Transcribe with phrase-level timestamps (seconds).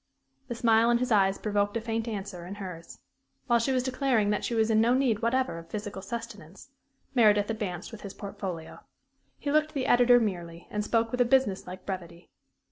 [0.47, 2.97] The smile in his eyes provoked a faint answer in hers.
[3.45, 6.71] While she was declaring that she was in no need whatever of physical sustenance,
[7.13, 8.79] Meredith advanced with his portfolio.
[9.37, 12.31] He looked the editor merely, and spoke with a business like brevity.